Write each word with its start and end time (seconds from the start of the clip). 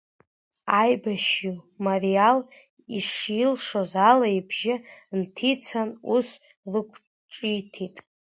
Аибашьҩы 0.81 1.53
Мариал 1.85 2.39
ишилшоз 2.97 3.91
ала 4.09 4.27
ибжьы 4.37 4.75
нҭицан, 5.19 5.89
ус 6.15 6.27
рықәҿиҭит… 6.71 7.95